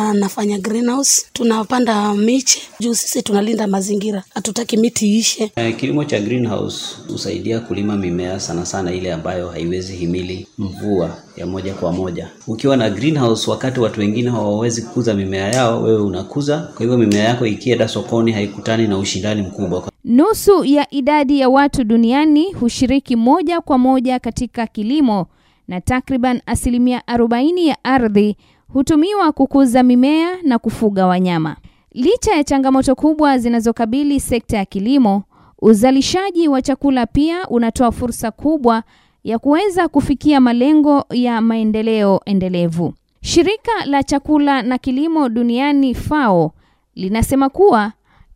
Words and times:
wanafanya 0.00 0.58
greenhouse, 0.58 1.26
tunapanda 1.32 2.14
miche 2.14 2.60
juu 2.80 2.94
sisi 2.94 3.22
tunalinda 3.22 3.66
mazingira, 3.66 4.22
hatutaki 4.34 4.76
miti 4.76 5.16
ishe. 5.18 5.52
Eh, 5.56 5.76
Kilimo 5.76 6.04
cha 6.04 6.20
greenhouse 6.20 6.96
husaidia 7.08 7.60
kulima 7.60 7.96
mimea 7.96 8.40
sana 8.40 8.66
sana 8.66 8.92
ile 8.92 9.12
ambayo 9.12 9.48
haiwezi 9.48 9.96
himili 9.96 10.46
mvua 10.58 11.16
ya 11.36 11.46
moja 11.46 11.74
kwa 11.74 11.92
moja. 11.92 12.30
Ukiwa 12.46 12.76
na 12.76 12.90
greenhouse, 12.90 13.50
wakati 13.50 13.80
watu 13.80 14.00
wengine 14.00 14.30
hawawezi 14.30 14.82
kukuza 14.82 15.14
mimea 15.14 15.48
yao, 15.48 15.82
wewe 15.82 16.02
unakuza. 16.02 16.58
Kwa 16.58 16.80
hivyo 16.80 16.98
mimea 16.98 17.24
yako 17.24 17.46
ikienda 17.46 17.88
sokoni 17.88 18.32
haikutani 18.32 18.86
na 18.88 18.98
ushindani 18.98 19.42
mkubwa. 19.42 19.90
Nusu 20.04 20.64
ya 20.64 20.86
idadi 20.94 21.40
ya 21.40 21.48
watu 21.48 21.84
duniani 21.84 22.52
hushiriki 22.52 23.16
moja 23.16 23.60
kwa 23.60 23.78
moja 23.78 24.18
katika 24.18 24.66
kilimo 24.66 25.26
na 25.68 25.80
takriban 25.80 26.40
asilimia 26.46 27.02
40 27.08 27.66
ya 27.66 27.84
ardhi 27.84 28.36
hutumiwa 28.74 29.32
kukuza 29.32 29.82
mimea 29.82 30.36
na 30.42 30.58
kufuga 30.58 31.06
wanyama. 31.06 31.56
Licha 31.92 32.34
ya 32.34 32.44
changamoto 32.44 32.94
kubwa 32.94 33.38
zinazokabili 33.38 34.20
sekta 34.20 34.56
ya 34.56 34.64
kilimo, 34.64 35.22
uzalishaji 35.62 36.48
wa 36.48 36.62
chakula 36.62 37.06
pia 37.06 37.48
unatoa 37.48 37.92
fursa 37.92 38.30
kubwa 38.30 38.82
ya 39.24 39.38
kuweza 39.38 39.88
kufikia 39.88 40.40
malengo 40.40 41.04
ya 41.10 41.40
maendeleo 41.40 42.20
endelevu. 42.24 42.94
Shirika 43.20 43.72
la 43.86 44.02
chakula 44.02 44.62
na 44.62 44.78
kilimo 44.78 45.28
duniani 45.28 45.94
FAO 45.94 46.52
linasema 46.94 47.48
kuwa 47.48 47.92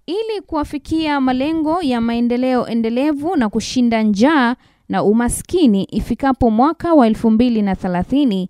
ili 0.07 0.41
kuwafikia 0.47 1.21
malengo 1.21 1.83
ya 1.83 2.01
maendeleo 2.01 2.67
endelevu 2.67 3.37
na 3.37 3.49
kushinda 3.49 4.03
njaa 4.03 4.57
na 4.89 5.03
umaskini 5.05 5.85
ifikapo 5.91 6.51
mwaka 6.51 6.95
wa 6.95 7.09
2030, 7.09 8.47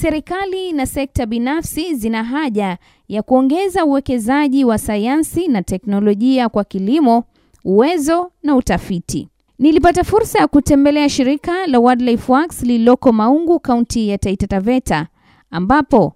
serikali 0.00 0.72
na 0.72 0.86
sekta 0.86 1.26
binafsi 1.26 1.94
zina 1.94 2.24
haja 2.24 2.78
ya 3.08 3.22
kuongeza 3.22 3.84
uwekezaji 3.84 4.64
wa 4.64 4.78
sayansi 4.78 5.48
na 5.48 5.62
teknolojia 5.62 6.48
kwa 6.48 6.64
kilimo, 6.64 7.24
uwezo 7.64 8.30
na 8.42 8.56
utafiti. 8.56 9.28
Nilipata 9.58 10.04
fursa 10.04 10.38
ya 10.38 10.46
kutembelea 10.46 11.08
shirika 11.08 11.66
la 11.66 11.78
Wildlife 11.78 12.32
Works 12.32 12.62
lililoko 12.62 13.12
Maungu, 13.12 13.60
kaunti 13.60 14.08
ya 14.08 14.18
Taita 14.18 14.46
Taveta, 14.46 15.06
ambapo 15.50 16.12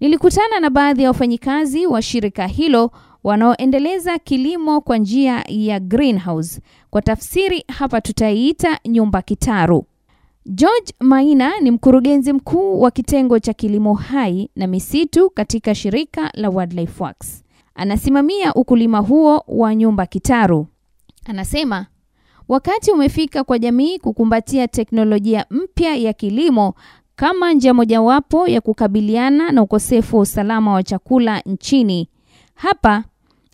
nilikutana 0.00 0.60
na 0.60 0.70
baadhi 0.70 1.02
ya 1.02 1.08
wafanyikazi 1.08 1.86
wa 1.86 2.02
shirika 2.02 2.46
hilo 2.46 2.90
wanaoendeleza 3.24 4.18
kilimo 4.18 4.80
kwa 4.80 4.98
njia 4.98 5.44
ya 5.48 5.80
greenhouse. 5.80 6.60
Kwa 6.90 7.02
tafsiri 7.02 7.64
hapa 7.68 8.00
tutaiita 8.00 8.78
nyumba 8.88 9.22
kitaru. 9.22 9.84
George 10.46 10.92
Maina 11.00 11.60
ni 11.60 11.70
mkurugenzi 11.70 12.32
mkuu 12.32 12.80
wa 12.80 12.90
kitengo 12.90 13.38
cha 13.38 13.52
kilimo 13.52 13.94
hai 13.94 14.50
na 14.56 14.66
misitu 14.66 15.30
katika 15.30 15.74
shirika 15.74 16.30
la 16.34 16.50
Wildlife 16.50 17.02
Works. 17.04 17.44
Anasimamia 17.74 18.54
ukulima 18.54 18.98
huo 18.98 19.44
wa 19.48 19.74
nyumba 19.74 20.06
kitaru. 20.06 20.66
Anasema 21.26 21.86
wakati 22.48 22.90
umefika 22.92 23.44
kwa 23.44 23.58
jamii 23.58 23.98
kukumbatia 23.98 24.68
teknolojia 24.68 25.46
mpya 25.50 25.94
ya 25.96 26.12
kilimo 26.12 26.74
kama 27.16 27.52
njia 27.52 27.74
mojawapo 27.74 28.48
ya 28.48 28.60
kukabiliana 28.60 29.52
na 29.52 29.62
ukosefu 29.62 30.16
wa 30.16 30.22
usalama 30.22 30.72
wa 30.72 30.82
chakula 30.82 31.40
nchini. 31.40 32.08
Hapa 32.54 33.04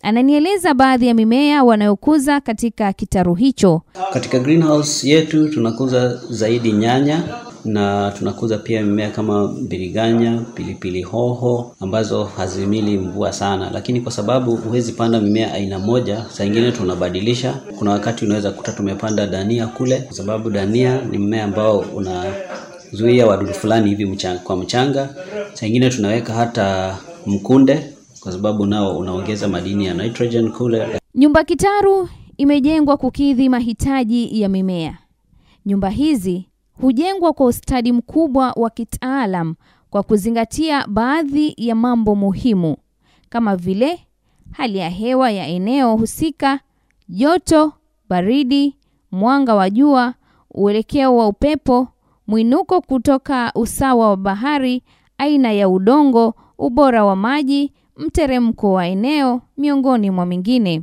ananieleza 0.03 0.73
baadhi 0.73 1.07
ya 1.07 1.13
mimea 1.13 1.63
wanayokuza 1.63 2.41
katika 2.41 2.93
kitaru 2.93 3.33
hicho. 3.35 3.81
Katika 4.13 4.39
greenhouse 4.39 5.09
yetu 5.09 5.49
tunakuza 5.49 6.21
zaidi 6.29 6.71
nyanya 6.71 7.23
na 7.65 8.11
tunakuza 8.17 8.57
pia 8.57 8.81
mimea 8.83 9.09
kama 9.09 9.47
biriganya, 9.67 10.41
pilipili 10.53 11.01
hoho 11.01 11.75
ambazo 11.79 12.23
hazimili 12.23 12.97
mvua 12.97 13.33
sana, 13.33 13.69
lakini 13.73 14.01
kwa 14.01 14.11
sababu 14.11 14.55
huwezi 14.55 14.91
panda 14.91 15.19
mimea 15.21 15.53
aina 15.53 15.79
moja, 15.79 16.25
saa 16.29 16.43
ingine 16.43 16.71
tunabadilisha. 16.71 17.53
Kuna 17.79 17.91
wakati 17.91 18.25
unaweza 18.25 18.51
kuta 18.51 18.71
tumepanda 18.71 19.27
dania 19.27 19.67
kule, 19.67 19.99
kwa 20.01 20.15
sababu 20.15 20.49
dania 20.49 21.01
ni 21.01 21.17
mmea 21.17 21.43
ambao 21.43 21.79
unazuia 21.79 23.27
wadudu 23.27 23.53
fulani 23.53 23.89
hivi 23.89 24.05
mchanga, 24.05 24.39
kwa 24.39 24.55
mchanga. 24.57 25.09
Saa 25.53 25.67
ingine 25.67 25.89
tunaweka 25.89 26.33
hata 26.33 26.97
mkunde 27.25 27.93
kwa 28.23 28.31
sababu 28.31 28.65
nao 28.65 28.97
unaongeza 28.97 29.47
madini 29.47 29.85
ya 29.85 29.93
nitrogen 29.93 30.51
kule. 30.51 30.99
Nyumba 31.15 31.43
kitaru 31.43 32.09
imejengwa 32.37 32.97
kukidhi 32.97 33.49
mahitaji 33.49 34.41
ya 34.41 34.49
mimea. 34.49 34.97
Nyumba 35.65 35.89
hizi 35.89 36.49
hujengwa 36.81 37.33
kwa 37.33 37.45
ustadi 37.45 37.91
mkubwa 37.91 38.51
wa 38.55 38.69
kitaalam 38.69 39.55
kwa 39.89 40.03
kuzingatia 40.03 40.87
baadhi 40.87 41.53
ya 41.57 41.75
mambo 41.75 42.15
muhimu 42.15 42.77
kama 43.29 43.55
vile 43.55 43.99
hali 44.51 44.77
ya 44.77 44.89
hewa 44.89 45.31
ya 45.31 45.47
eneo 45.47 45.95
husika, 45.95 46.59
joto, 47.09 47.73
baridi, 48.09 48.75
mwanga 49.11 49.55
wa 49.55 49.69
jua, 49.69 50.13
uelekeo 50.51 51.15
wa 51.17 51.27
upepo, 51.27 51.87
mwinuko 52.27 52.81
kutoka 52.81 53.51
usawa 53.55 54.09
wa 54.09 54.17
bahari, 54.17 54.83
aina 55.17 55.51
ya 55.51 55.69
udongo, 55.69 56.33
ubora 56.57 57.05
wa 57.05 57.15
maji, 57.15 57.73
mteremko 58.05 58.73
wa 58.73 58.87
eneo, 58.87 59.41
miongoni 59.57 60.11
mwa 60.11 60.25
mingine. 60.25 60.81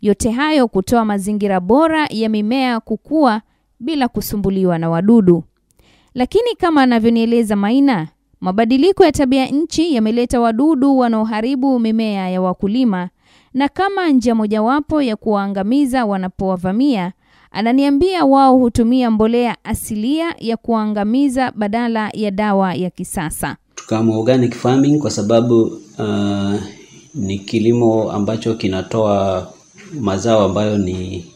Yote 0.00 0.30
hayo 0.30 0.68
kutoa 0.68 1.04
mazingira 1.04 1.60
bora 1.60 2.06
ya 2.10 2.28
mimea 2.28 2.80
kukua 2.80 3.42
bila 3.80 4.08
kusumbuliwa 4.08 4.78
na 4.78 4.90
wadudu. 4.90 5.44
Lakini 6.14 6.54
kama 6.58 6.82
anavyonieleza 6.82 7.56
Maina, 7.56 8.08
mabadiliko 8.40 9.04
ya 9.04 9.12
tabia 9.12 9.46
nchi 9.46 9.94
yameleta 9.94 10.40
wadudu 10.40 10.98
wanaoharibu 10.98 11.78
mimea 11.78 12.30
ya 12.30 12.40
wakulima, 12.40 13.08
na 13.54 13.68
kama 13.68 14.08
njia 14.08 14.34
mojawapo 14.34 15.02
ya 15.02 15.16
kuwaangamiza 15.16 16.04
wanapowavamia, 16.06 17.12
ananiambia 17.50 18.24
wao 18.24 18.56
hutumia 18.58 19.10
mbolea 19.10 19.56
asilia 19.64 20.34
ya 20.38 20.56
kuangamiza 20.56 21.52
badala 21.56 22.10
ya 22.14 22.30
dawa 22.30 22.74
ya 22.74 22.90
kisasa. 22.90 23.56
Tukaamua 23.78 24.18
organic 24.18 24.54
farming 24.54 24.98
kwa 24.98 25.10
sababu 25.10 25.62
uh, 25.98 26.54
ni 27.14 27.38
kilimo 27.38 28.12
ambacho 28.12 28.54
kinatoa 28.54 29.48
mazao 30.00 30.44
ambayo 30.44 30.78
ni 30.78 31.26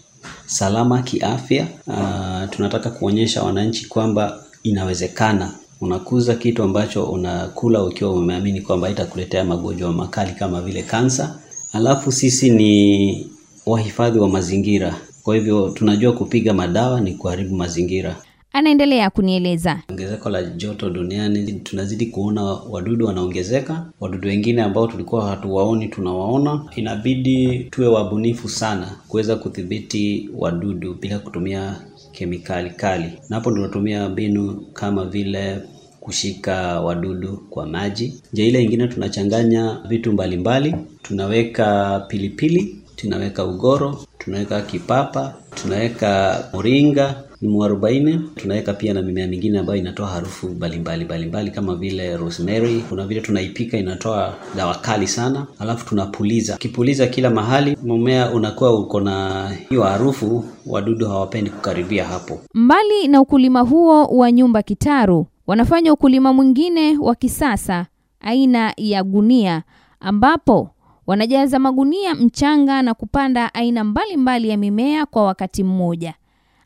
salama 0.47 1.03
kiafya. 1.03 1.67
Uh, 1.87 2.51
tunataka 2.51 2.91
kuonyesha 2.91 3.43
wananchi 3.43 3.89
kwamba 3.89 4.45
inawezekana 4.63 5.55
unakuza 5.81 6.35
kitu 6.35 6.63
ambacho 6.63 7.05
unakula 7.05 7.83
ukiwa 7.85 8.13
umeamini 8.13 8.61
kwamba 8.61 8.91
itakuletea 8.91 9.45
magonjwa 9.45 9.93
makali 9.93 10.33
kama 10.33 10.61
vile 10.61 10.83
kansa. 10.83 11.39
Alafu 11.73 12.13
sisi 12.13 12.51
ni 12.51 13.27
wahifadhi 13.67 14.19
wa 14.19 14.29
mazingira, 14.29 14.95
kwa 15.23 15.35
hivyo 15.35 15.71
tunajua 15.71 16.13
kupiga 16.13 16.55
madawa 16.55 17.01
ni 17.01 17.15
kuharibu 17.15 17.57
mazingira. 17.57 18.17
Anaendelea 18.53 19.11
kunieleza. 19.11 19.83
Ongezeko 19.91 20.29
la 20.31 20.43
joto 20.43 20.91
duniani, 20.91 21.53
tunazidi 21.53 22.07
kuona 22.07 22.43
wadudu 22.45 23.07
wanaongezeka. 23.07 23.87
Wadudu 24.01 24.29
wengine 24.29 24.63
ambao 24.63 24.87
tulikuwa 24.87 25.29
hatuwaoni 25.29 25.89
tunawaona. 25.89 26.65
Inabidi 26.77 27.59
tuwe 27.71 27.87
wabunifu 27.89 28.49
sana 28.49 28.87
kuweza 29.09 29.37
kudhibiti 29.37 30.31
wadudu 30.39 30.95
bila 30.95 31.19
kutumia 31.19 31.77
kemikali 32.13 32.71
kali, 32.71 33.05
na 33.29 33.37
hapo 33.37 33.51
tunatumia 33.51 34.09
mbinu 34.09 34.67
kama 34.73 35.05
vile 35.05 35.59
kushika 36.01 36.81
wadudu 36.81 37.37
kwa 37.51 37.67
maji. 37.67 38.15
Njia 38.33 38.47
ile 38.47 38.63
ingine 38.63 38.89
tunachanganya 38.89 39.79
vitu 39.89 40.13
mbalimbali, 40.13 40.75
tunaweka 41.03 42.01
pilipili, 42.09 42.77
tunaweka 43.03 43.45
ugoro, 43.45 43.99
tunaweka 44.19 44.61
kipapa, 44.63 45.35
tunaweka 45.63 46.45
moringa 46.53 47.15
mwarobaini 47.43 48.21
tunaweka 48.37 48.73
pia 48.73 48.95
na 48.95 49.03
mimea 49.03 49.27
mingine 49.27 49.59
ambayo 49.59 49.79
inatoa 49.79 50.07
harufu 50.09 50.49
mbalimbali 50.49 51.05
mbalimbali 51.05 51.51
kama 51.51 51.75
vile 51.75 52.17
rosemary. 52.17 52.85
Kuna 52.89 53.07
vile 53.07 53.21
tunaipika 53.21 53.79
inatoa 53.79 54.35
dawa 54.57 54.75
kali 54.75 55.09
sana, 55.09 55.47
alafu 55.59 55.87
tunapuliza. 55.87 56.55
Ukipuliza 56.55 57.07
kila 57.07 57.31
mahali, 57.31 57.77
mmea 57.83 58.31
unakuwa 58.31 58.79
uko 58.81 59.01
na 59.01 59.49
hiyo 59.69 59.83
harufu, 59.83 60.45
wadudu 60.67 61.09
hawapendi 61.09 61.51
kukaribia 61.51 62.05
hapo. 62.05 62.41
Mbali 62.55 63.09
na 63.09 63.21
ukulima 63.21 63.61
huo 63.61 64.05
wa 64.05 64.33
nyumba 64.33 64.63
kitaru, 64.63 65.27
wanafanya 65.47 65.93
ukulima 65.93 66.33
mwingine 66.33 66.99
wa 66.99 67.15
kisasa 67.15 67.87
aina 68.21 68.75
ya 68.77 69.03
gunia, 69.05 69.63
ambapo 70.01 70.71
wanajaza 71.07 71.59
magunia 71.59 72.15
mchanga 72.15 72.83
na 72.83 72.95
kupanda 72.95 73.55
aina 73.55 73.85
mbalimbali 73.85 74.17
mbali 74.17 74.49
ya 74.49 74.57
mimea 74.57 75.07
kwa 75.07 75.25
wakati 75.25 75.65
mmoja. 75.65 76.15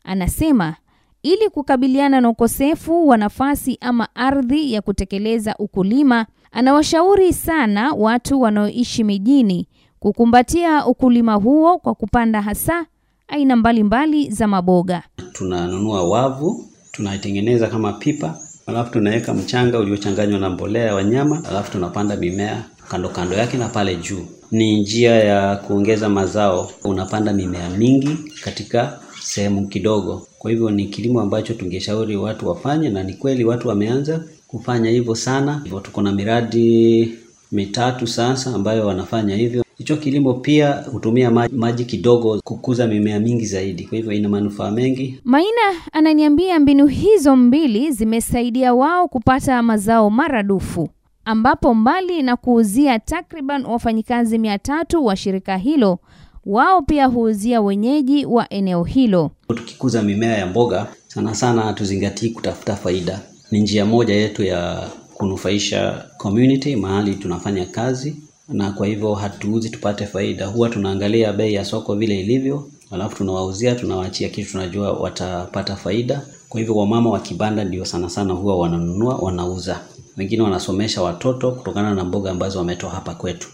Anasema 0.03 0.75
ili 1.23 1.49
kukabiliana 1.49 2.21
na 2.21 2.29
ukosefu 2.29 3.07
wa 3.07 3.17
nafasi 3.17 3.77
ama 3.81 4.15
ardhi 4.15 4.73
ya 4.73 4.81
kutekeleza 4.81 5.55
ukulima, 5.59 6.25
anawashauri 6.51 7.33
sana 7.33 7.93
watu 7.93 8.41
wanaoishi 8.41 9.03
mijini 9.03 9.67
kukumbatia 9.99 10.85
ukulima 10.85 11.33
huo 11.33 11.77
kwa 11.77 11.95
kupanda 11.95 12.41
hasa 12.41 12.85
aina 13.27 13.55
mbalimbali 13.55 14.11
mbali 14.19 14.31
za 14.35 14.47
maboga. 14.47 15.03
Tunanunua 15.33 16.09
wavu, 16.09 16.65
tunaitengeneza 16.91 17.67
kama 17.67 17.93
pipa, 17.93 18.39
alafu 18.65 18.91
tunaweka 18.91 19.33
mchanga 19.33 19.79
uliochanganywa 19.79 20.39
na 20.39 20.49
mbolea 20.49 20.85
ya 20.85 20.95
wanyama, 20.95 21.43
alafu 21.49 21.71
tunapanda 21.71 22.15
mimea 22.15 22.63
kando 22.89 23.09
kando 23.09 23.35
yake 23.35 23.57
na 23.57 23.67
pale 23.69 23.95
juu. 23.95 24.25
Ni 24.51 24.79
njia 24.79 25.11
ya 25.15 25.55
kuongeza 25.55 26.09
mazao, 26.09 26.71
unapanda 26.83 27.33
mimea 27.33 27.69
mingi 27.69 28.17
katika 28.43 28.99
sehemu 29.21 29.67
kidogo. 29.67 30.27
Kwa 30.39 30.51
hivyo 30.51 30.69
ni 30.71 30.85
kilimo 30.85 31.21
ambacho 31.21 31.53
tungeshauri 31.53 32.15
watu 32.17 32.49
wafanye, 32.49 32.89
na 32.89 33.03
ni 33.03 33.13
kweli 33.13 33.45
watu 33.45 33.67
wameanza 33.67 34.23
kufanya 34.47 34.89
hivyo 34.89 35.15
sana. 35.15 35.61
Hivyo 35.63 35.79
tuko 35.79 36.01
na 36.01 36.11
miradi 36.11 37.11
mitatu 37.51 38.07
sasa 38.07 38.55
ambayo 38.55 38.87
wanafanya 38.87 39.35
hivyo. 39.35 39.63
Hicho 39.77 39.97
kilimo 39.97 40.33
pia 40.33 40.71
hutumia 40.91 41.31
maji, 41.31 41.55
maji 41.55 41.85
kidogo 41.85 42.39
kukuza 42.43 42.87
mimea 42.87 43.19
mingi 43.19 43.45
zaidi, 43.45 43.83
kwa 43.83 43.95
hivyo 43.97 44.11
ina 44.13 44.29
manufaa 44.29 44.71
mengi. 44.71 45.19
Maina 45.23 45.61
ananiambia 45.93 46.59
mbinu 46.59 46.87
hizo 46.87 47.35
mbili 47.35 47.91
zimesaidia 47.91 48.73
wao 48.73 49.07
kupata 49.07 49.63
mazao 49.63 50.09
maradufu, 50.09 50.89
ambapo 51.31 51.73
mbali 51.73 52.21
na 52.23 52.35
kuuzia 52.37 52.99
takriban 52.99 53.65
wafanyikazi 53.65 54.37
mia 54.37 54.59
tatu 54.59 55.05
wa 55.05 55.15
shirika 55.15 55.57
hilo, 55.57 55.99
wao 56.45 56.81
pia 56.81 57.05
huuzia 57.05 57.61
wenyeji 57.61 58.25
wa 58.25 58.49
eneo 58.53 58.83
hilo. 58.83 59.31
Tukikuza 59.47 60.01
mimea 60.03 60.37
ya 60.37 60.45
mboga, 60.47 60.87
sana 61.07 61.35
sana 61.35 61.61
hatuzingatii 61.61 62.29
kutafuta 62.29 62.75
faida. 62.75 63.19
Ni 63.51 63.59
njia 63.61 63.85
moja 63.85 64.13
yetu 64.15 64.43
ya 64.43 64.89
kunufaisha 65.13 66.05
community 66.17 66.75
mahali 66.75 67.15
tunafanya 67.15 67.65
kazi, 67.65 68.15
na 68.49 68.71
kwa 68.71 68.87
hivyo 68.87 69.13
hatuuzi 69.13 69.69
tupate 69.69 70.05
faida. 70.05 70.45
Huwa 70.45 70.69
tunaangalia 70.69 71.33
bei 71.33 71.53
ya 71.53 71.65
soko 71.65 71.95
vile 71.95 72.19
ilivyo, 72.19 72.67
alafu 72.91 73.15
tunawauzia, 73.17 73.75
tunawaachia 73.75 74.29
kitu 74.29 74.51
tunajua 74.51 74.91
watapata 74.93 75.75
faida. 75.75 76.21
Kwa 76.49 76.59
hivyo 76.59 76.75
wamama 76.75 77.09
wa 77.09 77.19
kibanda 77.19 77.63
ndio 77.63 77.85
sana 77.85 78.09
sana 78.09 78.33
huwa 78.33 78.57
wananunua, 78.57 79.15
wanauza. 79.15 79.79
Wengine 80.17 80.43
wanasomesha 80.43 81.01
watoto 81.01 81.51
kutokana 81.51 81.93
na 81.95 82.03
mboga 82.03 82.31
ambazo 82.31 82.59
wametoa 82.59 82.89
hapa 82.89 83.15
kwetu, 83.15 83.47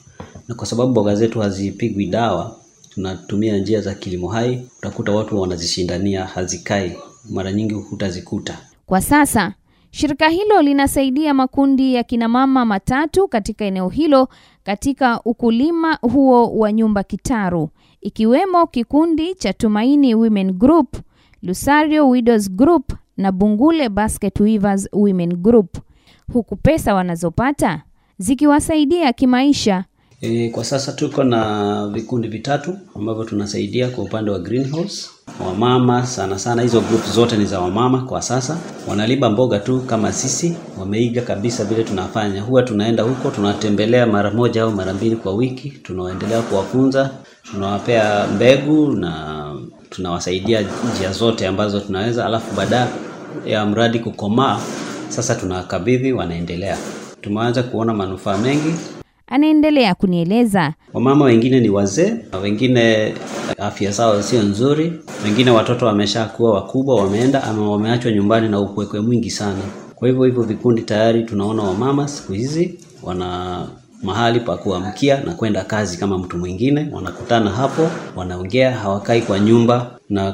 na 0.48 0.56
kwa 0.56 0.66
sababu 0.68 0.92
mboga 0.92 1.16
zetu 1.16 1.40
hazipigwi 1.40 2.06
dawa, 2.06 2.56
tunatumia 2.90 3.58
njia 3.58 3.82
za 3.82 3.94
kilimo 3.96 4.28
hai. 4.28 4.68
Utakuta 4.80 5.12
watu 5.12 5.42
wanazishindania, 5.42 6.26
hazikai, 6.26 6.98
mara 7.30 7.52
nyingi 7.52 7.74
hutazikuta. 7.74 8.58
Kwa 8.86 9.02
sasa 9.02 9.54
shirika 9.92 10.30
hilo 10.30 10.62
linasaidia 10.62 11.34
makundi 11.34 11.94
ya 11.96 12.04
kinamama 12.04 12.66
matatu 12.66 13.28
katika 13.28 13.66
eneo 13.66 13.90
hilo 13.90 14.28
katika 14.64 15.22
ukulima 15.26 15.94
huo 16.02 16.48
wa 16.58 16.72
nyumba 16.72 17.04
kitaru, 17.04 17.70
ikiwemo 18.02 18.68
kikundi 18.68 19.36
cha 19.36 19.54
Tumaini 19.54 20.16
Women 20.16 20.52
Group, 20.54 20.96
Lusario 21.42 22.10
Widows 22.10 22.52
Group 22.52 22.94
na 23.18 23.32
Bungule 23.32 23.90
Basket 23.90 24.40
Weavers 24.40 24.90
Women 24.94 25.36
Group, 25.36 25.78
huku 26.34 26.56
pesa 26.56 26.94
wanazopata 26.96 27.82
zikiwasaidia 28.18 29.14
kimaisha. 29.14 29.84
E, 30.22 30.50
kwa 30.50 30.64
sasa 30.64 30.92
tuko 30.92 31.24
na 31.24 31.88
vikundi 31.88 32.28
vitatu 32.28 32.78
ambavyo 32.96 33.24
tunasaidia 33.24 33.90
kwa 33.90 34.04
upande 34.04 34.32
wa 34.32 34.40
greenhouse. 34.40 35.10
Wamama 35.48 36.06
sana 36.06 36.40
sana, 36.40 36.62
hizo 36.62 36.82
group 36.82 37.06
zote 37.06 37.38
ni 37.38 37.46
za 37.46 37.60
wamama 37.60 38.02
kwa 38.02 38.22
sasa, 38.22 38.58
wanalima 38.88 39.30
mboga 39.30 39.60
tu 39.60 39.80
kama 39.82 40.12
sisi, 40.12 40.58
wameiga 40.80 41.22
kabisa 41.22 41.66
vile 41.66 41.84
tunafanya. 41.84 42.42
Huwa 42.42 42.64
tunaenda 42.64 43.04
huko 43.04 43.32
tunatembelea 43.32 44.06
mara 44.08 44.32
moja 44.32 44.64
au 44.64 44.72
mara 44.72 44.94
mbili 44.94 45.16
kwa 45.16 45.34
wiki, 45.36 45.70
tunaendelea 45.70 46.42
kuwafunza, 46.42 47.10
tunawapea 47.52 48.28
mbegu 48.36 48.92
na 48.92 49.44
tunawasaidia 49.90 50.62
njia 50.96 51.12
zote 51.12 51.48
ambazo 51.48 51.80
tunaweza, 51.80 52.26
alafu 52.26 52.56
baada 52.56 52.88
ya 53.46 53.66
mradi 53.66 54.00
kukomaa, 54.00 54.60
sasa 55.14 55.36
tunawakabidhi, 55.36 56.14
wanaendelea. 56.14 56.78
Tumeanza 57.22 57.64
kuona 57.64 57.94
manufaa 57.94 58.38
mengi. 58.38 58.74
Anaendelea 59.28 59.96
kunieleza. 59.96 60.74
Wamama 60.94 61.26
wengine 61.26 61.60
ni 61.60 61.70
wazee, 61.70 62.14
wengine 62.44 63.14
afya 63.60 63.92
zao 63.92 64.22
sio 64.22 64.44
nzuri, 64.44 64.94
wengine 65.24 65.52
watoto 65.52 65.86
wameshakuwa 65.86 66.54
wakubwa, 66.54 66.96
wameenda 66.96 67.44
ama 67.44 67.72
wameachwa 67.72 68.12
nyumbani 68.12 68.50
na 68.50 68.60
upwekwe 68.60 69.00
mwingi 69.02 69.30
sana. 69.32 69.62
Kwa 69.96 70.08
hivyo 70.08 70.24
hivyo 70.24 70.44
vikundi 70.44 70.82
tayari 70.82 71.24
tunaona 71.24 71.64
wamama 71.64 72.08
siku 72.08 72.34
hizi 72.34 72.80
wana 73.04 73.58
mahali 74.04 74.40
pa 74.40 74.58
kuamkia 74.58 75.22
na 75.22 75.34
kwenda 75.34 75.64
kazi 75.64 75.98
kama 75.98 76.18
mtu 76.18 76.38
mwingine, 76.38 76.90
wanakutana 76.92 77.50
hapo, 77.52 77.90
wanaongea, 78.16 78.72
hawakai 78.72 79.22
kwa 79.22 79.40
nyumba 79.40 80.00
na 80.10 80.32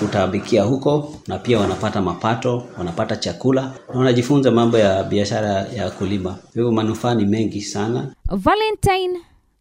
kutaabikia 0.00 0.62
huko, 0.62 1.14
na 1.28 1.38
pia 1.38 1.58
wanapata 1.60 2.00
mapato, 2.02 2.62
wanapata 2.78 3.16
chakula 3.16 3.62
na 3.92 3.98
wanajifunza 3.98 4.50
mambo 4.50 4.78
ya 4.78 5.04
biashara 5.04 5.52
ya 5.52 5.90
kulima. 5.90 6.36
Hivyo 6.54 6.72
manufaa 6.72 7.14
ni 7.14 7.24
mengi 7.26 7.60
sana. 7.60 8.06
Valentine 8.28 9.18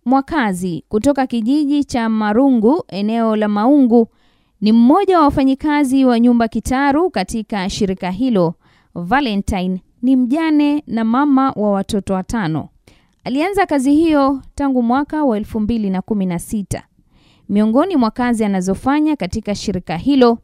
Mwakazi 0.07 0.83
kutoka 0.89 1.27
kijiji 1.27 1.83
cha 1.83 2.09
Marungu 2.09 2.83
eneo 2.87 3.35
la 3.35 3.47
Maungu 3.47 4.07
ni 4.61 4.71
mmoja 4.71 5.17
wa 5.19 5.23
wafanyikazi 5.25 6.05
wa 6.05 6.19
nyumba 6.19 6.47
kitaru 6.47 7.09
katika 7.09 7.69
shirika 7.69 8.11
hilo. 8.11 8.53
Valentine 8.95 9.81
ni 10.01 10.15
mjane 10.15 10.83
na 10.87 11.03
mama 11.03 11.51
wa 11.51 11.71
watoto 11.71 12.13
watano. 12.13 12.69
Alianza 13.27 13.65
kazi 13.65 13.93
hiyo 13.93 14.41
tangu 14.55 14.83
mwaka 14.83 15.23
wa 15.23 15.37
elfu 15.37 15.59
mbili 15.59 15.89
na 15.89 16.01
kumi 16.01 16.25
na 16.25 16.39
sita. 16.39 16.83
Miongoni 17.49 17.95
mwa 17.95 18.11
kazi 18.11 18.45
anazofanya 18.45 19.15
katika 19.15 19.55
shirika 19.55 19.97
hilo 19.97 20.37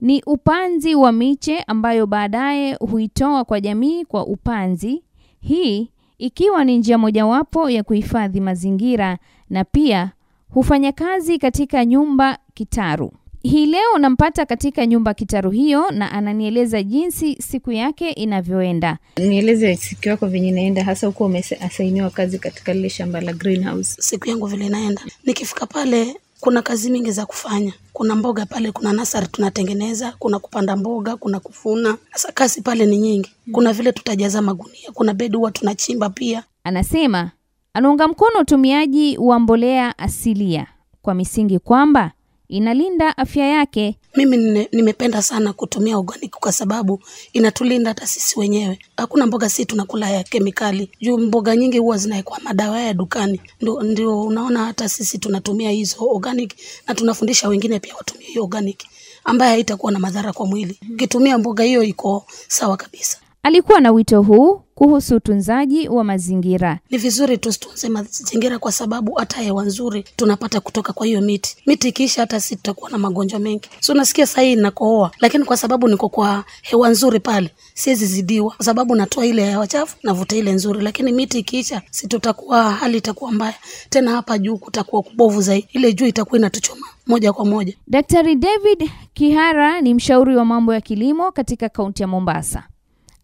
ni 0.00 0.22
upanzi 0.26 0.94
wa 0.94 1.12
miche 1.12 1.58
ambayo 1.60 2.06
baadaye 2.06 2.74
huitoa 2.74 3.44
kwa 3.44 3.60
jamii 3.60 4.04
kwa 4.04 4.26
upanzi, 4.26 5.02
hii 5.40 5.90
ikiwa 6.18 6.64
ni 6.64 6.78
njia 6.78 6.98
mojawapo 6.98 7.70
ya 7.70 7.82
kuhifadhi 7.82 8.40
mazingira 8.40 9.18
na 9.50 9.64
pia 9.64 10.12
hufanya 10.50 10.92
kazi 10.92 11.38
katika 11.38 11.84
nyumba 11.84 12.38
kitaru. 12.54 13.12
Hii 13.50 13.66
leo 13.66 13.98
nampata 13.98 14.46
katika 14.46 14.86
nyumba 14.86 15.14
kitaru 15.14 15.50
hiyo 15.50 15.90
na 15.90 16.12
ananieleza 16.12 16.82
jinsi 16.82 17.36
siku 17.42 17.72
yake 17.72 18.10
inavyoenda. 18.10 18.98
Nieleze 19.16 19.76
siku 19.76 20.08
yako 20.08 20.26
venye 20.26 20.48
inaenda, 20.48 20.84
hasa 20.84 21.06
huko 21.06 21.24
umeasainiwa 21.24 22.10
kazi 22.10 22.38
katika 22.38 22.74
lile 22.74 22.90
shamba 22.90 23.20
la 23.20 23.32
greenhouse. 23.32 24.02
Siku 24.02 24.28
yangu 24.28 24.46
vile 24.46 24.66
inaenda, 24.66 25.02
nikifika 25.24 25.66
pale 25.66 26.16
kuna 26.40 26.62
kazi 26.62 26.90
mingi 26.90 27.10
za 27.10 27.26
kufanya. 27.26 27.72
Kuna 27.92 28.14
mboga 28.16 28.46
pale, 28.46 28.72
kuna 28.72 28.92
nasari 28.92 29.26
tunatengeneza, 29.26 30.12
kuna 30.18 30.38
kupanda 30.38 30.76
mboga, 30.76 31.16
kuna 31.16 31.40
kufuna. 31.40 31.96
Sasa 32.12 32.32
kazi 32.32 32.60
pale 32.62 32.86
ni 32.86 32.98
nyingi. 32.98 33.30
Kuna 33.52 33.72
vile 33.72 33.92
tutajaza 33.92 34.42
magunia, 34.42 34.90
kuna 34.94 35.14
bedi 35.14 35.36
huwa 35.36 35.50
tunachimba 35.50 36.10
pia. 36.10 36.42
Anasema 36.64 37.30
anaunga 37.74 38.08
mkono 38.08 38.38
utumiaji 38.40 39.18
wa 39.18 39.38
mbolea 39.38 39.98
asilia 39.98 40.66
kwa 41.02 41.14
misingi 41.14 41.58
kwamba 41.58 42.12
inalinda 42.48 43.16
afya 43.18 43.46
yake. 43.46 43.96
Mimi 44.16 44.66
nimependa 44.72 45.22
sana 45.22 45.52
kutumia 45.52 45.98
organic 45.98 46.30
kwa 46.30 46.52
sababu 46.52 47.00
inatulinda 47.32 47.90
hata 47.90 48.06
sisi 48.06 48.40
wenyewe. 48.40 48.78
Hakuna 48.96 49.26
mboga 49.26 49.48
sisi 49.48 49.64
tunakula 49.66 50.10
ya 50.10 50.22
kemikali, 50.22 50.90
juu 51.00 51.18
mboga 51.18 51.56
nyingi 51.56 51.78
huwa 51.78 51.96
zinawekwa 51.98 52.38
madawa 52.44 52.80
ya 52.80 52.94
dukani. 52.94 53.40
Ndio, 53.60 53.82
ndio 53.82 54.22
unaona 54.22 54.64
hata 54.64 54.88
sisi 54.88 55.18
tunatumia 55.18 55.70
hizo 55.70 55.96
organic 56.08 56.52
na 56.88 56.94
tunafundisha 56.94 57.48
wengine 57.48 57.80
pia 57.80 57.94
watumie 57.96 58.26
hiyo 58.26 58.42
organic 58.44 58.82
ambayo 59.24 59.50
haitakuwa 59.50 59.92
na 59.92 59.98
madhara 59.98 60.32
kwa 60.32 60.46
mwili. 60.46 60.80
Ukitumia 60.94 61.38
mboga 61.38 61.64
hiyo 61.64 61.82
iko 61.82 62.26
sawa 62.48 62.76
kabisa. 62.76 63.18
Alikuwa 63.42 63.80
na 63.80 63.92
wito 63.92 64.22
huu 64.22 64.60
kuhusu 64.76 65.16
utunzaji 65.16 65.88
wa 65.88 66.04
mazingira. 66.04 66.78
Ni 66.90 66.98
vizuri 66.98 67.38
tusitunze 67.38 67.88
mazingira 67.88 68.58
kwa 68.58 68.72
sababu 68.72 69.12
hata 69.14 69.40
hewa 69.42 69.64
nzuri 69.64 70.04
tunapata 70.16 70.60
kutoka 70.60 70.92
kwa 70.92 71.06
hiyo 71.06 71.20
miti. 71.20 71.56
Miti 71.66 71.88
ikiisha, 71.88 72.20
hata 72.20 72.40
sisi 72.40 72.56
tutakuwa 72.56 72.90
na 72.90 72.98
magonjwa 72.98 73.38
mengi. 73.40 73.68
So 73.80 73.94
nasikia 73.94 74.26
sahii 74.26 74.56
nakohoa, 74.56 75.10
lakini 75.20 75.44
kwa 75.44 75.56
sababu 75.56 75.88
niko 75.88 76.08
kwa 76.08 76.44
hewa 76.62 76.88
nzuri 76.88 77.20
pale, 77.20 77.50
siwezi 77.74 78.06
zidiwa, 78.06 78.50
kwa 78.56 78.64
sababu 78.64 78.94
natoa 78.94 79.26
ile 79.26 79.44
hewa 79.50 79.66
chafu, 79.66 79.96
navuta 80.02 80.36
ile 80.36 80.52
nzuri. 80.52 80.82
Lakini 80.82 81.12
miti 81.12 81.38
ikiisha, 81.38 81.82
si 81.90 82.08
tutakuwa, 82.08 82.72
hali 82.72 82.98
itakuwa 82.98 83.32
mbaya 83.32 83.54
tena. 83.90 84.10
Hapa 84.10 84.38
juu 84.38 84.56
kutakuwa 84.56 85.02
kubovu 85.02 85.40
zaidi, 85.42 85.68
ile 85.72 85.92
juu 85.92 86.06
itakuwa 86.06 86.38
inatuchoma 86.38 86.86
moja 87.06 87.32
kwa 87.32 87.44
moja. 87.44 87.74
Daktari 87.88 88.34
David 88.36 88.90
Kihara 89.14 89.80
ni 89.80 89.94
mshauri 89.94 90.36
wa 90.36 90.44
mambo 90.44 90.74
ya 90.74 90.80
kilimo 90.80 91.32
katika 91.32 91.68
kaunti 91.68 92.02
ya 92.02 92.08
Mombasa. 92.08 92.62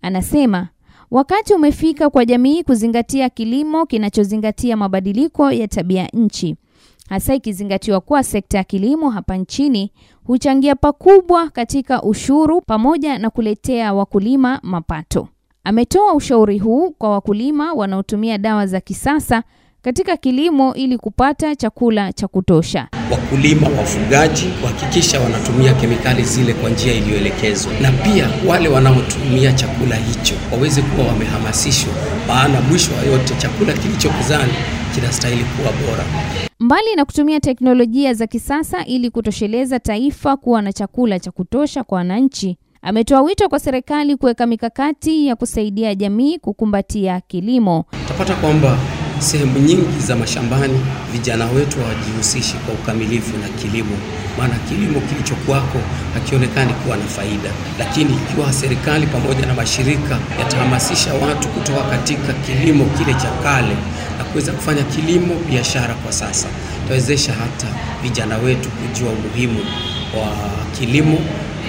Anasema 0.03 0.69
wakati 1.13 1.55
umefika 1.55 2.11
kwa 2.11 2.25
jamii 2.25 2.63
kuzingatia 2.63 3.29
kilimo 3.29 3.87
kinachozingatia 3.87 4.77
mabadiliko 4.77 5.51
ya 5.53 5.69
tabia 5.69 6.07
nchi, 6.13 6.57
hasa 7.09 7.35
ikizingatiwa 7.35 8.01
kuwa 8.01 8.23
sekta 8.25 8.59
ya 8.59 8.65
kilimo 8.65 9.11
hapa 9.11 9.37
nchini 9.37 9.93
huchangia 10.25 10.75
pakubwa 10.77 11.51
katika 11.51 12.03
ushuru 12.03 12.61
pamoja 12.61 13.19
na 13.19 13.31
kuletea 13.31 13.95
wakulima 13.95 14.61
mapato. 14.63 15.29
Ametoa 15.65 16.15
ushauri 16.15 16.59
huu 16.59 16.91
kwa 16.91 17.11
wakulima 17.11 17.73
wanaotumia 17.73 18.39
dawa 18.39 18.67
za 18.67 18.81
kisasa 18.81 19.43
katika 19.83 20.17
kilimo 20.17 20.75
ili 20.75 20.99
kupata 20.99 21.57
chakula 21.57 22.13
cha 22.13 22.29
kutosha. 22.29 22.89
Wakulima, 23.11 23.69
wafugaji 23.69 24.47
kuhakikisha 24.61 25.21
wanatumia 25.21 25.75
kemikali 25.75 26.23
zile 26.25 26.55
kwa 26.55 26.71
njia 26.71 26.93
iliyoelekezwa, 26.95 27.73
na 27.81 27.93
pia 27.93 28.29
wale 28.49 28.69
wanaotumia 28.69 29.53
chakula 29.53 29.97
hicho 29.97 30.35
waweze 30.53 30.83
kuwa 30.83 31.07
wamehamasishwa, 31.07 31.93
maana 32.29 32.61
mwisho 32.61 32.91
wa 32.95 33.03
yote 33.13 33.35
chakula 33.39 33.73
kilicho 33.73 34.13
mezani 34.13 34.53
kinastahili 34.95 35.45
kuwa 35.45 35.73
bora. 35.73 36.05
Mbali 36.61 36.95
na 36.97 37.05
kutumia 37.05 37.41
teknolojia 37.41 38.15
za 38.15 38.27
kisasa 38.27 38.85
ili 38.85 39.11
kutosheleza 39.11 39.79
taifa 39.81 40.37
kuwa 40.37 40.63
na 40.63 40.73
chakula 40.73 41.19
cha 41.21 41.31
kutosha 41.31 41.85
kwa 41.85 41.99
wananchi, 41.99 42.57
ametoa 42.83 43.23
wito 43.23 43.49
kwa 43.49 43.59
serikali 43.61 44.17
kuweka 44.17 44.47
mikakati 44.47 45.27
ya 45.27 45.37
kusaidia 45.37 45.95
jamii 45.95 46.39
kukumbatia 46.39 47.21
kilimo. 47.21 47.85
Utapata 48.05 48.35
kwamba 48.35 48.79
sehemu 49.19 49.59
nyingi 49.59 50.01
za 50.07 50.17
mashambani 50.17 50.81
vijana 51.13 51.47
wetu 51.47 51.77
hawajihusishi 51.81 52.55
kwa 52.55 52.75
ukamilifu 52.75 53.37
na 53.39 53.49
kilimo, 53.49 53.97
maana 54.39 54.55
kilimo 54.69 55.01
kilichokuwako 55.01 55.79
hakionekani 56.15 56.73
kuwa 56.75 56.97
na 56.97 57.05
faida. 57.05 57.51
Lakini 57.79 58.15
ikiwa 58.15 58.53
serikali 58.53 59.07
pamoja 59.07 59.47
na 59.47 59.55
mashirika 59.55 60.19
yatahamasisha 60.39 61.15
watu 61.15 61.49
kutoka 61.49 61.83
katika 61.83 62.33
kilimo 62.33 62.85
kile 62.85 63.15
cha 63.15 63.31
kale 63.43 63.77
na 64.19 64.25
kuweza 64.25 64.53
kufanya 64.53 64.83
kilimo 64.83 65.35
biashara 65.51 65.95
kwa 65.95 66.13
sasa, 66.13 66.47
itawezesha 66.85 67.33
hata 67.33 67.67
vijana 68.03 68.37
wetu 68.39 68.69
kujua 68.69 69.11
umuhimu 69.11 69.61
wa 70.21 70.27
kilimo 70.79 71.19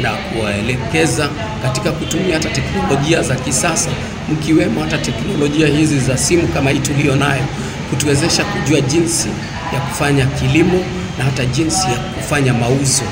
na 0.01 0.11
kuwaelekeza 0.13 1.29
katika 1.63 1.91
kutumia 1.91 2.33
hata 2.33 2.49
teknolojia 2.49 3.21
za 3.21 3.35
kisasa, 3.35 3.89
mkiwemo 4.31 4.81
hata 4.81 4.97
teknolojia 4.97 5.67
hizi 5.67 5.99
za 5.99 6.17
simu 6.17 6.47
kama 6.47 6.69
hii 6.69 6.79
tuliyo 6.79 7.15
nayo, 7.15 7.43
kutuwezesha 7.89 8.43
kujua 8.45 8.81
jinsi 8.81 9.29
ya 9.73 9.79
kufanya 9.79 10.25
kilimo 10.25 10.79
na 11.17 11.23
hata 11.23 11.45
jinsi 11.45 11.87
ya 11.87 11.97
kufanya 11.97 12.53
mauzo. 12.53 13.03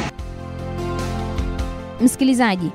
Msikilizaji, 2.01 2.69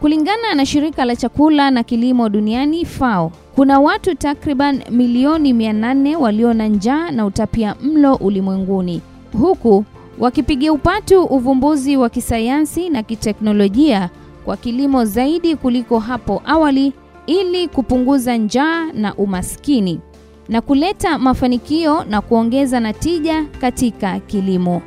kulingana 0.00 0.54
na 0.54 0.66
shirika 0.66 1.04
la 1.04 1.16
chakula 1.16 1.70
na 1.70 1.82
kilimo 1.82 2.28
duniani 2.28 2.84
FAO, 2.84 3.32
kuna 3.54 3.80
watu 3.80 4.14
takriban 4.14 4.82
milioni 4.90 5.52
800 5.52 6.16
walio 6.16 6.54
na 6.54 6.66
njaa 6.68 7.10
na 7.10 7.26
utapia 7.26 7.74
mlo 7.82 8.14
ulimwenguni, 8.14 9.00
huku 9.40 9.84
wakipigia 10.18 10.72
upatu 10.72 11.24
uvumbuzi 11.24 11.96
wa 11.96 12.08
kisayansi 12.10 12.90
na 12.90 13.02
kiteknolojia 13.02 14.10
kwa 14.44 14.56
kilimo 14.56 15.04
zaidi 15.04 15.56
kuliko 15.56 15.98
hapo 15.98 16.42
awali 16.44 16.92
ili 17.26 17.68
kupunguza 17.68 18.36
njaa 18.36 18.84
na 18.92 19.14
umaskini 19.14 20.00
na 20.48 20.60
kuleta 20.60 21.18
mafanikio 21.18 22.04
na 22.04 22.20
kuongeza 22.20 22.80
na 22.80 22.92
tija 22.92 23.44
katika 23.60 24.20
kilimo. 24.20 24.82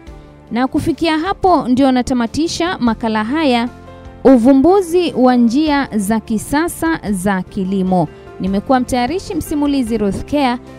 Na 0.51 0.67
kufikia 0.67 1.17
hapo 1.19 1.67
ndio 1.67 1.91
natamatisha 1.91 2.77
makala 2.77 3.23
haya 3.23 3.69
uvumbuzi 4.23 5.13
wa 5.17 5.35
njia 5.35 5.87
za 5.95 6.19
kisasa 6.19 6.99
za 7.11 7.41
kilimo. 7.41 8.07
Nimekuwa 8.39 8.79
mtayarishi 8.79 9.35
msimulizi 9.35 9.97
Ruth 9.97 10.33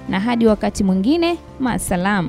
na 0.09 0.21
hadi 0.21 0.47
wakati 0.47 0.85
mwingine, 0.85 1.39
maasalam. 1.61 2.29